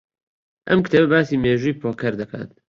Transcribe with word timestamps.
ئەم 0.67 0.79
کتێبە 0.85 1.07
باسی 1.11 1.41
مێژووی 1.43 1.79
پۆکەر 1.81 2.13
دەکات. 2.21 2.49